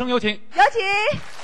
[0.00, 0.30] 掌声有请。
[0.30, 1.39] 有请。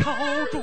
[0.00, 0.14] 朝
[0.50, 0.62] 中。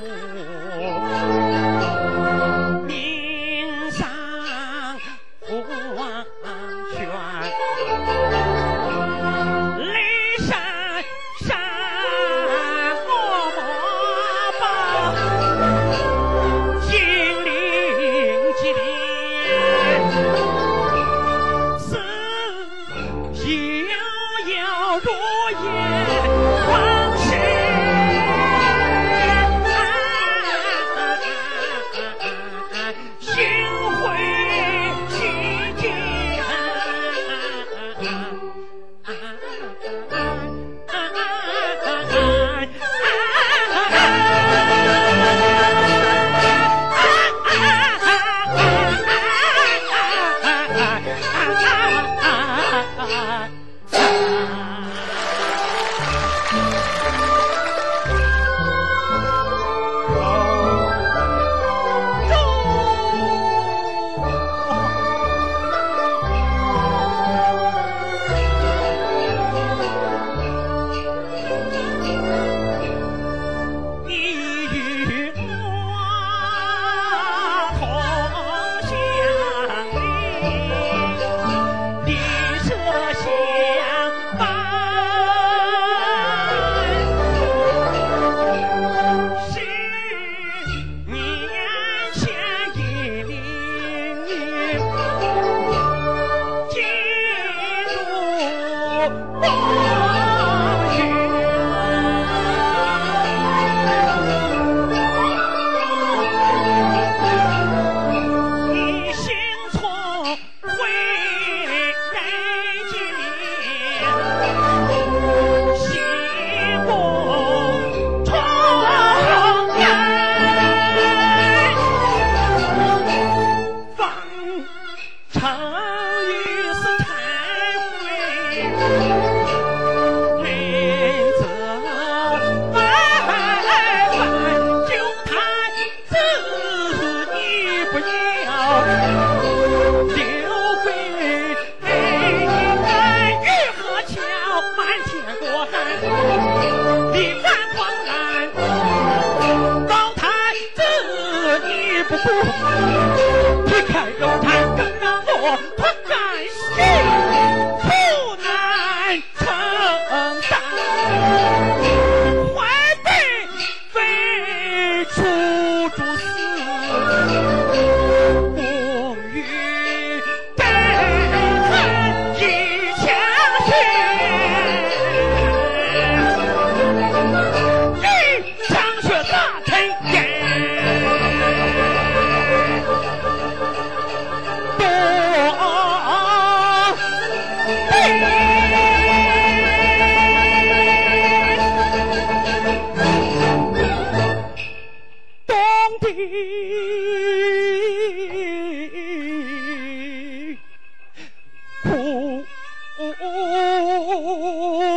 [203.20, 204.97] 呜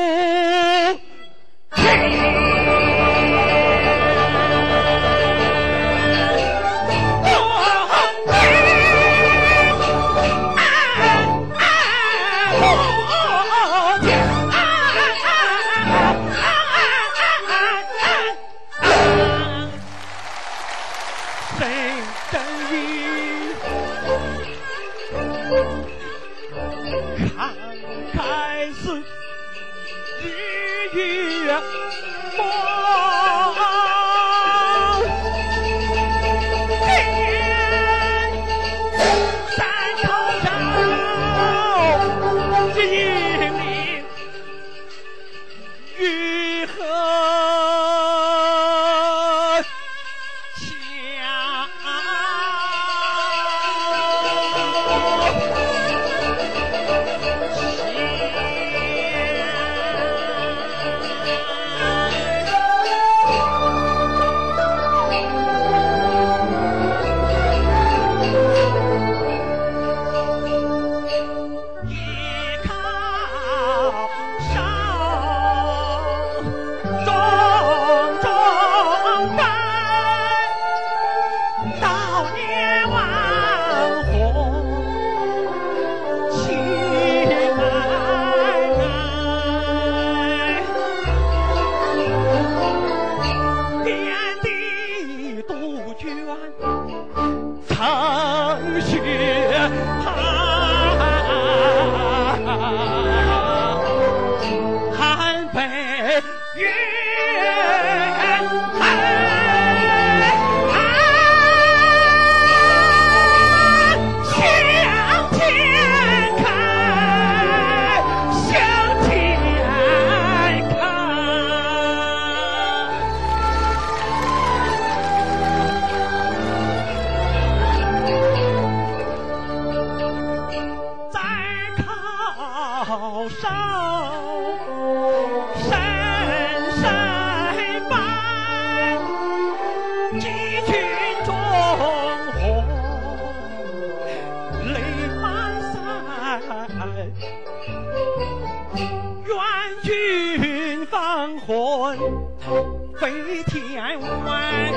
[153.01, 154.70] 飞天外。